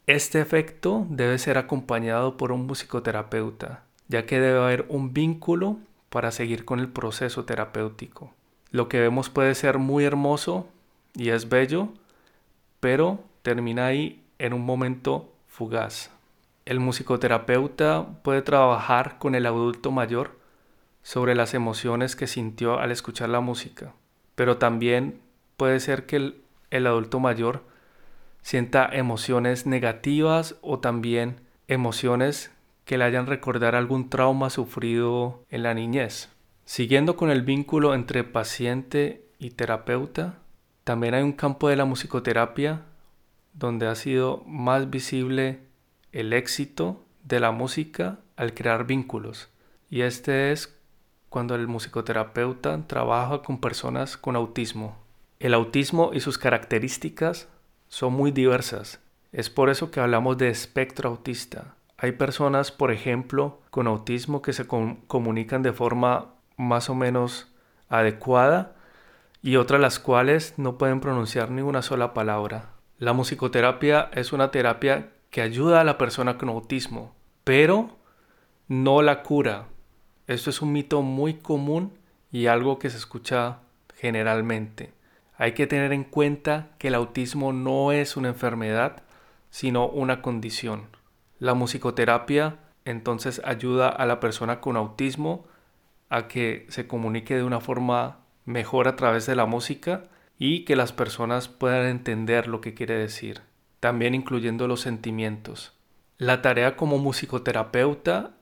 este 0.07 0.41
efecto 0.41 1.05
debe 1.09 1.37
ser 1.37 1.59
acompañado 1.59 2.35
por 2.35 2.51
un 2.51 2.65
musicoterapeuta, 2.65 3.83
ya 4.07 4.25
que 4.25 4.39
debe 4.39 4.57
haber 4.57 4.85
un 4.89 5.13
vínculo 5.13 5.77
para 6.09 6.31
seguir 6.31 6.65
con 6.65 6.79
el 6.79 6.87
proceso 6.87 7.45
terapéutico. 7.45 8.33
Lo 8.71 8.89
que 8.89 8.99
vemos 8.99 9.29
puede 9.29 9.53
ser 9.53 9.77
muy 9.77 10.05
hermoso 10.05 10.67
y 11.13 11.29
es 11.29 11.49
bello, 11.49 11.89
pero 12.79 13.19
termina 13.43 13.85
ahí 13.85 14.23
en 14.39 14.53
un 14.53 14.65
momento 14.65 15.31
fugaz. 15.47 16.09
El 16.65 16.79
musicoterapeuta 16.79 18.07
puede 18.23 18.41
trabajar 18.41 19.17
con 19.19 19.35
el 19.35 19.45
adulto 19.45 19.91
mayor 19.91 20.38
sobre 21.03 21.35
las 21.35 21.53
emociones 21.53 22.15
que 22.15 22.27
sintió 22.27 22.79
al 22.79 22.91
escuchar 22.91 23.29
la 23.29 23.39
música, 23.39 23.93
pero 24.35 24.57
también 24.57 25.21
puede 25.57 25.79
ser 25.79 26.05
que 26.05 26.33
el, 26.69 26.87
adulto 26.87 27.19
mayor 27.19 27.63
sienta 28.41 28.89
emociones 28.91 29.65
negativas 29.65 30.55
o 30.61 30.79
también 30.79 31.41
emociones 31.67 32.51
que 32.85 32.97
le 32.97 33.03
hayan 33.03 33.27
recordar 33.27 33.75
algún 33.75 34.09
trauma 34.09 34.49
sufrido 34.49 35.43
en 35.49 35.63
la 35.63 35.73
niñez. 35.73 36.29
Siguiendo 36.65 37.15
con 37.17 37.29
el 37.29 37.41
vínculo 37.41 37.93
entre 37.93 38.23
paciente 38.23 39.25
y 39.37 39.51
terapeuta, 39.51 40.39
también 40.83 41.13
hay 41.13 41.23
un 41.23 41.33
campo 41.33 41.69
de 41.69 41.75
la 41.75 41.85
musicoterapia 41.85 42.85
donde 43.53 43.87
ha 43.87 43.95
sido 43.95 44.43
más 44.47 44.89
visible 44.89 45.59
el 46.11 46.33
éxito 46.33 47.03
de 47.23 47.39
la 47.39 47.51
música 47.51 48.19
al 48.35 48.53
crear 48.53 48.87
vínculos. 48.87 49.49
Y 49.89 50.01
este 50.01 50.51
es 50.51 50.78
cuando 51.29 51.55
el 51.55 51.67
musicoterapeuta 51.67 52.85
trabaja 52.87 53.41
con 53.41 53.59
personas 53.59 54.17
con 54.17 54.35
autismo. 54.35 54.97
El 55.39 55.53
autismo 55.53 56.11
y 56.13 56.19
sus 56.19 56.37
características 56.37 57.47
son 57.87 58.13
muy 58.13 58.31
diversas. 58.31 58.99
Es 59.31 59.49
por 59.49 59.69
eso 59.69 59.91
que 59.91 59.99
hablamos 59.99 60.37
de 60.37 60.49
espectro 60.49 61.09
autista. 61.09 61.75
Hay 61.97 62.13
personas, 62.13 62.71
por 62.71 62.91
ejemplo, 62.91 63.61
con 63.69 63.87
autismo 63.87 64.41
que 64.41 64.53
se 64.53 64.65
comunican 64.67 65.63
de 65.63 65.73
forma 65.73 66.33
más 66.57 66.89
o 66.89 66.95
menos 66.95 67.47
adecuada 67.89 68.75
y 69.41 69.55
otras 69.55 69.79
las 69.79 69.99
cuales 69.99 70.53
no 70.57 70.77
pueden 70.77 70.99
pronunciar 70.99 71.51
ni 71.51 71.61
una 71.61 71.81
sola 71.81 72.13
palabra. 72.13 72.71
La 72.97 73.13
musicoterapia 73.13 74.09
es 74.13 74.33
una 74.33 74.51
terapia 74.51 75.11
que 75.29 75.41
ayuda 75.41 75.81
a 75.81 75.83
la 75.83 75.97
persona 75.97 76.37
con 76.37 76.49
autismo, 76.49 77.15
pero 77.43 77.97
no 78.67 79.01
la 79.01 79.23
cura. 79.23 79.67
Esto 80.29 80.51
es 80.51 80.61
un 80.61 80.71
mito 80.71 81.01
muy 81.01 81.33
común 81.33 81.91
y 82.31 82.45
algo 82.45 82.77
que 82.77 82.91
se 82.91 82.97
escucha 82.97 83.61
generalmente. 83.95 84.93
Hay 85.35 85.53
que 85.53 85.65
tener 85.65 85.91
en 85.91 86.03
cuenta 86.03 86.67
que 86.77 86.89
el 86.89 86.93
autismo 86.93 87.51
no 87.51 87.91
es 87.91 88.15
una 88.15 88.27
enfermedad, 88.27 89.01
sino 89.49 89.87
una 89.87 90.21
condición. 90.21 90.83
La 91.39 91.55
musicoterapia 91.55 92.59
entonces 92.85 93.41
ayuda 93.43 93.89
a 93.89 94.05
la 94.05 94.19
persona 94.19 94.61
con 94.61 94.77
autismo 94.77 95.47
a 96.09 96.27
que 96.27 96.67
se 96.69 96.85
comunique 96.85 97.35
de 97.35 97.43
una 97.43 97.59
forma 97.59 98.19
mejor 98.45 98.87
a 98.87 98.95
través 98.95 99.25
de 99.25 99.35
la 99.35 99.47
música 99.47 100.03
y 100.37 100.63
que 100.63 100.75
las 100.75 100.93
personas 100.93 101.47
puedan 101.47 101.87
entender 101.87 102.47
lo 102.47 102.61
que 102.61 102.75
quiere 102.75 102.93
decir, 102.93 103.41
también 103.79 104.13
incluyendo 104.13 104.67
los 104.67 104.81
sentimientos. 104.81 105.73
La 106.19 106.43
tarea 106.43 106.75
como 106.75 106.99
musicoterapeuta 106.99 108.35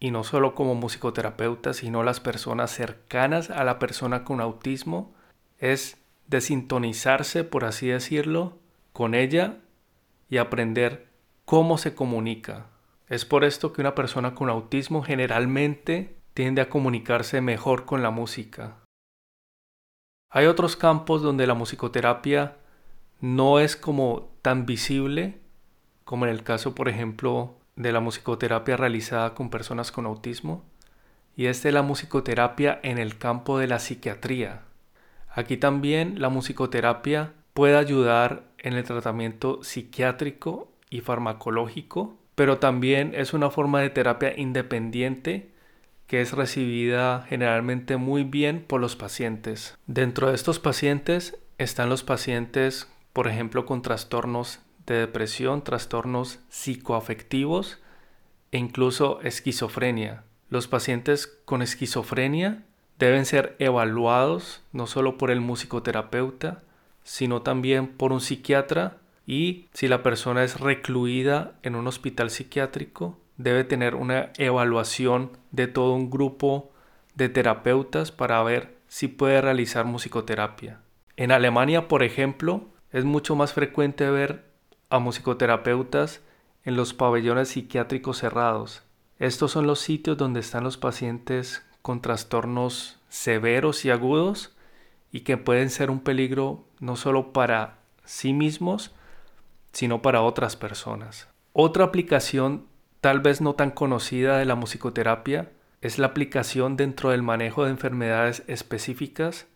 y 0.00 0.10
no 0.10 0.24
solo 0.24 0.54
como 0.54 0.74
musicoterapeuta, 0.74 1.72
sino 1.72 2.02
las 2.02 2.20
personas 2.20 2.70
cercanas 2.70 3.50
a 3.50 3.64
la 3.64 3.78
persona 3.78 4.24
con 4.24 4.40
autismo, 4.40 5.14
es 5.58 5.98
desintonizarse, 6.26 7.44
por 7.44 7.64
así 7.64 7.88
decirlo, 7.88 8.58
con 8.92 9.14
ella 9.14 9.58
y 10.28 10.38
aprender 10.38 11.08
cómo 11.44 11.78
se 11.78 11.94
comunica. 11.94 12.66
Es 13.08 13.24
por 13.24 13.44
esto 13.44 13.72
que 13.72 13.80
una 13.80 13.94
persona 13.94 14.34
con 14.34 14.48
autismo 14.48 15.02
generalmente 15.02 16.16
tiende 16.32 16.62
a 16.62 16.68
comunicarse 16.68 17.40
mejor 17.40 17.84
con 17.84 18.02
la 18.02 18.10
música. 18.10 18.78
Hay 20.30 20.46
otros 20.46 20.76
campos 20.76 21.22
donde 21.22 21.46
la 21.46 21.54
musicoterapia 21.54 22.56
no 23.20 23.60
es 23.60 23.76
como 23.76 24.32
tan 24.42 24.66
visible, 24.66 25.38
como 26.04 26.26
en 26.26 26.32
el 26.32 26.42
caso, 26.42 26.74
por 26.74 26.88
ejemplo, 26.88 27.54
de 27.76 27.92
la 27.92 28.00
musicoterapia 28.00 28.76
realizada 28.76 29.34
con 29.34 29.50
personas 29.50 29.92
con 29.92 30.06
autismo 30.06 30.62
y 31.36 31.46
es 31.46 31.62
de 31.62 31.72
la 31.72 31.82
musicoterapia 31.82 32.78
en 32.82 32.98
el 32.98 33.18
campo 33.18 33.58
de 33.58 33.66
la 33.66 33.78
psiquiatría. 33.78 34.62
Aquí 35.28 35.56
también 35.56 36.20
la 36.20 36.28
musicoterapia 36.28 37.32
puede 37.52 37.76
ayudar 37.76 38.44
en 38.58 38.74
el 38.74 38.84
tratamiento 38.84 39.62
psiquiátrico 39.62 40.68
y 40.90 41.00
farmacológico 41.00 42.18
pero 42.34 42.58
también 42.58 43.12
es 43.14 43.32
una 43.32 43.50
forma 43.50 43.80
de 43.80 43.90
terapia 43.90 44.34
independiente 44.36 45.50
que 46.06 46.20
es 46.20 46.32
recibida 46.32 47.24
generalmente 47.28 47.96
muy 47.96 48.24
bien 48.24 48.64
por 48.66 48.80
los 48.80 48.96
pacientes. 48.96 49.78
Dentro 49.86 50.28
de 50.28 50.34
estos 50.34 50.58
pacientes 50.58 51.38
están 51.58 51.88
los 51.88 52.02
pacientes, 52.02 52.90
por 53.12 53.28
ejemplo, 53.28 53.64
con 53.64 53.82
trastornos 53.82 54.60
de 54.86 54.98
depresión, 54.98 55.62
trastornos 55.62 56.40
psicoafectivos 56.48 57.78
e 58.52 58.58
incluso 58.58 59.20
esquizofrenia. 59.22 60.24
Los 60.50 60.68
pacientes 60.68 61.26
con 61.44 61.62
esquizofrenia 61.62 62.62
deben 62.98 63.24
ser 63.26 63.56
evaluados 63.58 64.62
no 64.72 64.86
solo 64.86 65.18
por 65.18 65.30
el 65.30 65.40
musicoterapeuta, 65.40 66.62
sino 67.02 67.42
también 67.42 67.88
por 67.88 68.12
un 68.12 68.20
psiquiatra 68.20 68.98
y 69.26 69.66
si 69.72 69.88
la 69.88 70.02
persona 70.02 70.44
es 70.44 70.60
recluida 70.60 71.52
en 71.62 71.74
un 71.76 71.86
hospital 71.86 72.30
psiquiátrico, 72.30 73.18
debe 73.36 73.64
tener 73.64 73.94
una 73.94 74.30
evaluación 74.38 75.30
de 75.50 75.66
todo 75.66 75.94
un 75.94 76.10
grupo 76.10 76.70
de 77.14 77.28
terapeutas 77.28 78.12
para 78.12 78.42
ver 78.42 78.76
si 78.88 79.08
puede 79.08 79.40
realizar 79.40 79.84
musicoterapia. 79.84 80.80
En 81.16 81.32
Alemania, 81.32 81.88
por 81.88 82.02
ejemplo, 82.02 82.68
es 82.92 83.04
mucho 83.04 83.34
más 83.34 83.52
frecuente 83.52 84.08
ver 84.10 84.44
a 84.94 85.00
musicoterapeutas 85.00 86.20
en 86.64 86.76
los 86.76 86.94
pabellones 86.94 87.48
psiquiátricos 87.48 88.18
cerrados. 88.18 88.84
Estos 89.18 89.50
son 89.50 89.66
los 89.66 89.80
sitios 89.80 90.16
donde 90.16 90.38
están 90.38 90.62
los 90.62 90.76
pacientes 90.76 91.66
con 91.82 92.00
trastornos 92.00 93.00
severos 93.08 93.84
y 93.84 93.90
agudos 93.90 94.54
y 95.10 95.20
que 95.22 95.36
pueden 95.36 95.70
ser 95.70 95.90
un 95.90 95.98
peligro 95.98 96.64
no 96.78 96.94
solo 96.94 97.32
para 97.32 97.78
sí 98.04 98.32
mismos, 98.32 98.94
sino 99.72 100.00
para 100.00 100.22
otras 100.22 100.54
personas. 100.54 101.26
Otra 101.52 101.86
aplicación 101.86 102.66
tal 103.00 103.18
vez 103.18 103.40
no 103.40 103.54
tan 103.54 103.72
conocida 103.72 104.38
de 104.38 104.44
la 104.44 104.54
musicoterapia 104.54 105.50
es 105.80 105.98
la 105.98 106.06
aplicación 106.06 106.76
dentro 106.76 107.10
del 107.10 107.24
manejo 107.24 107.64
de 107.64 107.70
enfermedades 107.70 108.44
específicas 108.46 109.48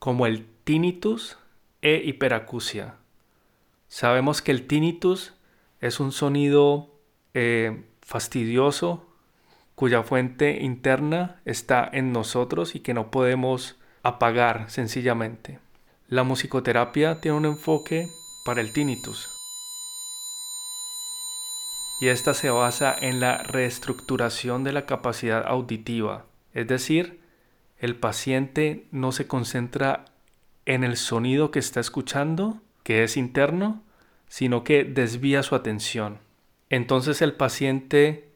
como 0.00 0.26
el 0.26 0.44
tinnitus 0.64 1.38
e 1.82 2.02
hiperacusia. 2.04 2.96
Sabemos 3.92 4.40
que 4.40 4.52
el 4.52 4.66
tinnitus 4.66 5.34
es 5.82 6.00
un 6.00 6.12
sonido 6.12 6.88
eh, 7.34 7.84
fastidioso 8.00 9.06
cuya 9.74 10.02
fuente 10.02 10.62
interna 10.62 11.42
está 11.44 11.90
en 11.92 12.10
nosotros 12.10 12.74
y 12.74 12.80
que 12.80 12.94
no 12.94 13.10
podemos 13.10 13.76
apagar 14.02 14.70
sencillamente. 14.70 15.58
La 16.08 16.22
musicoterapia 16.22 17.20
tiene 17.20 17.36
un 17.36 17.44
enfoque 17.44 18.08
para 18.46 18.62
el 18.62 18.72
tinnitus 18.72 19.28
y 22.00 22.08
esta 22.08 22.32
se 22.32 22.48
basa 22.48 22.96
en 22.98 23.20
la 23.20 23.42
reestructuración 23.42 24.64
de 24.64 24.72
la 24.72 24.86
capacidad 24.86 25.46
auditiva, 25.46 26.24
es 26.54 26.66
decir, 26.66 27.20
el 27.78 27.96
paciente 27.96 28.86
no 28.90 29.12
se 29.12 29.26
concentra 29.26 30.06
en 30.64 30.82
el 30.82 30.96
sonido 30.96 31.50
que 31.50 31.58
está 31.58 31.80
escuchando, 31.80 32.62
que 32.82 33.04
es 33.04 33.16
interno, 33.16 33.82
sino 34.28 34.64
que 34.64 34.84
desvía 34.84 35.42
su 35.42 35.54
atención. 35.54 36.18
Entonces 36.70 37.22
el 37.22 37.34
paciente 37.34 38.28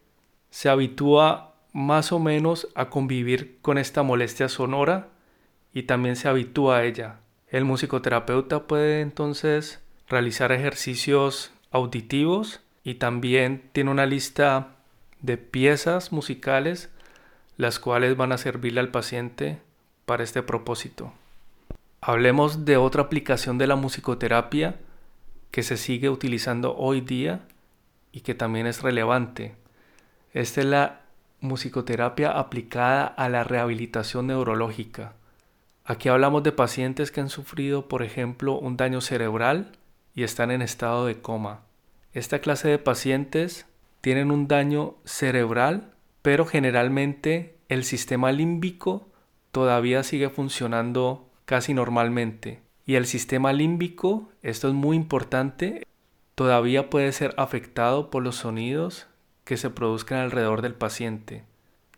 se 0.51 0.69
habitúa 0.69 1.55
más 1.73 2.13
o 2.13 2.19
menos 2.19 2.69
a 2.75 2.91
convivir 2.91 3.59
con 3.63 3.79
esta 3.79 4.03
molestia 4.03 4.49
sonora 4.49 5.09
y 5.73 5.85
también 5.85 6.17
se 6.17 6.29
habitúa 6.29 6.79
a 6.79 6.85
ella. 6.85 7.21
El 7.49 7.65
musicoterapeuta 7.65 8.67
puede 8.67 9.01
entonces 9.01 9.83
realizar 10.09 10.53
ejercicios 10.53 11.51
auditivos 11.71 12.61
y 12.85 12.95
también 12.95 13.63
tiene 13.73 13.91
una 13.91 14.07
lista 14.07 14.77
de 15.21 15.37
piezas 15.37 16.13
musicales 16.13 16.91
las 17.57 17.79
cuales 17.79 18.17
van 18.17 18.33
a 18.33 18.39
servirle 18.39 18.81
al 18.81 18.91
paciente 18.91 19.59
para 20.05 20.25
este 20.25 20.43
propósito. 20.43 21.13
Hablemos 22.01 22.65
de 22.65 22.77
otra 22.77 23.03
aplicación 23.03 23.59
de 23.59 23.67
la 23.67 23.77
musicoterapia 23.77 24.77
que 25.51 25.63
se 25.63 25.77
sigue 25.77 26.11
utilizando 26.11 26.77
hoy 26.77 27.01
día 27.01 27.47
y 28.13 28.21
que 28.21 28.35
también 28.35 28.67
es 28.67 28.83
relevante. 28.83 29.55
Esta 30.33 30.61
es 30.61 30.67
la 30.67 31.01
musicoterapia 31.41 32.31
aplicada 32.31 33.07
a 33.07 33.29
la 33.29 33.45
rehabilitación 33.45 34.27
neurológica. 34.29 35.15
Aquí 35.85 36.09
hablamos 36.09 36.43
de 36.43 36.53
pacientes 36.53 37.11
que 37.11 37.21
han 37.21 37.29
sufrido, 37.29 37.89
por 37.89 38.03
ejemplo, 38.03 38.59
un 38.59 38.77
daño 38.77 39.01
cerebral 39.01 39.73
y 40.15 40.25
están 40.25 40.51
en 40.51 40.63
estado 40.63 41.07
de 41.07 41.21
coma. 41.21 41.61
Esta 42.13 42.41
clase 42.41 42.69
de 42.69 42.79
pacientes 42.79 43.67
tienen 44.01 44.31
un 44.31 44.49
daño 44.49 44.97
cerebral, 45.05 45.93
pero 46.23 46.45
generalmente 46.47 47.57
el 47.69 47.85
sistema 47.85 48.33
límbico 48.33 49.09
todavía 49.53 50.03
sigue 50.03 50.29
funcionando 50.29 51.26
casi 51.47 51.73
normalmente. 51.73 52.61
Y 52.85 52.97
el 52.97 53.07
sistema 53.07 53.53
límbico, 53.53 54.29
esto 54.43 54.69
es 54.69 54.75
muy 54.75 54.97
importante, 54.97 55.87
todavía 56.35 56.91
puede 56.91 57.11
ser 57.13 57.35
afectado 57.39 58.11
por 58.11 58.23
los 58.23 58.37
sonidos 58.37 59.07
que 59.45 59.57
se 59.57 59.71
produzcan 59.71 60.19
alrededor 60.19 60.61
del 60.61 60.75
paciente, 60.75 61.45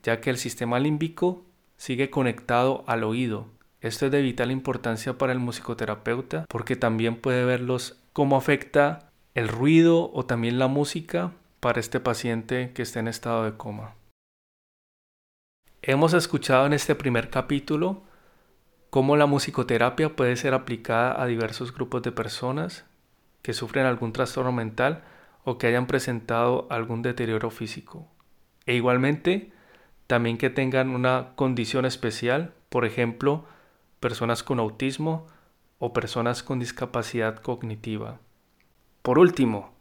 ya 0.02 0.20
que 0.20 0.30
el 0.30 0.38
sistema 0.38 0.78
límbico 0.78 1.42
sigue 1.76 2.10
conectado 2.10 2.84
al 2.86 3.04
oído. 3.04 3.46
Esto 3.80 4.06
es 4.06 4.12
de 4.12 4.22
vital 4.22 4.50
importancia 4.50 5.18
para 5.18 5.32
el 5.32 5.38
musicoterapeuta 5.38 6.44
porque 6.48 6.76
también 6.76 7.16
puede 7.16 7.44
verlos 7.44 7.98
cómo 8.12 8.36
afecta 8.36 9.10
el 9.34 9.48
ruido 9.48 10.10
o 10.12 10.26
también 10.26 10.58
la 10.58 10.66
música 10.66 11.32
para 11.60 11.80
este 11.80 12.00
paciente 12.00 12.72
que 12.74 12.82
está 12.82 13.00
en 13.00 13.08
estado 13.08 13.44
de 13.44 13.56
coma. 13.56 13.94
Hemos 15.80 16.12
escuchado 16.12 16.66
en 16.66 16.72
este 16.72 16.94
primer 16.94 17.30
capítulo 17.30 18.02
cómo 18.90 19.16
la 19.16 19.26
musicoterapia 19.26 20.16
puede 20.16 20.36
ser 20.36 20.54
aplicada 20.54 21.20
a 21.20 21.26
diversos 21.26 21.74
grupos 21.74 22.02
de 22.02 22.12
personas 22.12 22.84
que 23.42 23.52
sufren 23.52 23.86
algún 23.86 24.12
trastorno 24.12 24.52
mental 24.52 25.04
o 25.44 25.58
que 25.58 25.66
hayan 25.66 25.86
presentado 25.86 26.66
algún 26.70 27.02
deterioro 27.02 27.50
físico. 27.50 28.06
E 28.66 28.74
igualmente, 28.74 29.52
también 30.06 30.38
que 30.38 30.50
tengan 30.50 30.90
una 30.90 31.32
condición 31.36 31.84
especial, 31.84 32.52
por 32.68 32.84
ejemplo, 32.84 33.44
personas 34.00 34.42
con 34.42 34.60
autismo 34.60 35.26
o 35.78 35.92
personas 35.92 36.42
con 36.42 36.58
discapacidad 36.58 37.36
cognitiva. 37.36 38.18
Por 39.02 39.18
último, 39.18 39.72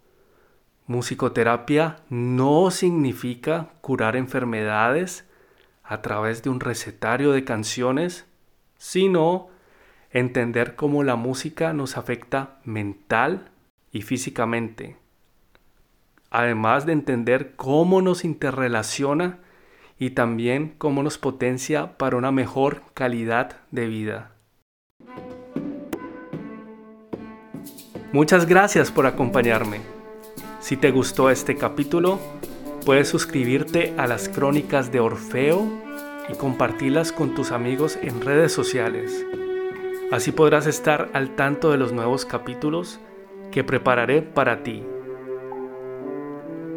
musicoterapia 0.86 1.98
no 2.10 2.72
significa 2.72 3.70
curar 3.82 4.16
enfermedades 4.16 5.28
a 5.84 6.02
través 6.02 6.44
de 6.44 6.50
un 6.50 6.60
recetario 6.60 7.32
de 7.32 7.44
canciones, 7.44 8.26
sino 8.78 9.50
entender 10.12 10.76
cómo 10.76 11.04
la 11.04 11.16
música 11.16 11.74
nos 11.74 11.98
afecta 11.98 12.60
mental 12.64 13.50
y 13.92 14.02
físicamente. 14.02 14.98
Además 16.30 16.86
de 16.86 16.94
entender 16.94 17.56
cómo 17.56 18.02
nos 18.02 18.26
interrelaciona 18.26 19.40
y 20.00 20.12
también 20.12 20.76
cómo 20.78 21.04
nos 21.04 21.18
potencia 21.18 21.98
para 21.98 22.18
una 22.18 22.32
mejor 22.32 22.84
calidad 22.94 23.58
de 23.72 23.88
vida. 23.88 24.32
Muchas 28.12 28.46
gracias 28.46 28.92
por 28.92 29.06
acompañarme. 29.06 29.82
Si 30.60 30.78
te 30.78 30.92
gustó 30.92 31.30
este 31.30 31.56
capítulo, 31.56 32.20
puedes 32.86 33.10
suscribirte 33.10 33.94
a 33.98 34.08
las 34.08 34.30
crónicas 34.30 34.92
de 34.92 35.00
Orfeo 35.00 35.68
y 36.30 36.36
compartirlas 36.36 37.12
con 37.12 37.36
tus 37.36 37.52
amigos 37.52 37.98
en 38.02 38.22
redes 38.22 38.52
sociales. 38.52 39.26
Así 40.12 40.32
podrás 40.32 40.68
estar 40.68 41.10
al 41.14 41.36
tanto 41.36 41.72
de 41.72 41.78
los 41.78 41.92
nuevos 41.92 42.26
capítulos 42.26 43.00
que 43.52 43.64
prepararé 43.64 44.22
para 44.22 44.64
ti. 44.64 44.84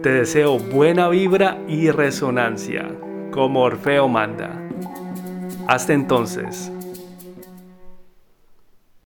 Te 0.03 0.11
deseo 0.11 0.59
buena 0.59 1.09
vibra 1.09 1.59
y 1.69 1.91
resonancia, 1.91 2.89
como 3.31 3.63
Orfeo 3.63 4.09
manda. 4.09 4.61
Hasta 5.69 5.93
entonces. 5.93 6.73